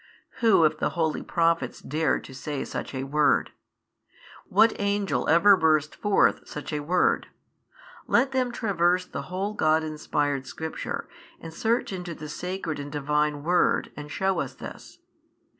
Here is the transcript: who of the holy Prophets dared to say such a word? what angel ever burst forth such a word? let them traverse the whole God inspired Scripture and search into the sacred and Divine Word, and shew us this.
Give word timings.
who 0.39 0.63
of 0.65 0.79
the 0.79 0.89
holy 0.97 1.21
Prophets 1.21 1.79
dared 1.79 2.23
to 2.23 2.33
say 2.33 2.65
such 2.65 2.95
a 2.95 3.03
word? 3.03 3.51
what 4.49 4.73
angel 4.79 5.29
ever 5.29 5.55
burst 5.55 5.93
forth 5.95 6.41
such 6.49 6.73
a 6.73 6.79
word? 6.79 7.27
let 8.07 8.31
them 8.31 8.51
traverse 8.51 9.05
the 9.05 9.21
whole 9.29 9.53
God 9.53 9.83
inspired 9.83 10.47
Scripture 10.47 11.07
and 11.39 11.53
search 11.53 11.93
into 11.93 12.15
the 12.15 12.29
sacred 12.29 12.79
and 12.79 12.91
Divine 12.91 13.43
Word, 13.43 13.91
and 13.95 14.09
shew 14.09 14.39
us 14.39 14.55
this. 14.55 14.97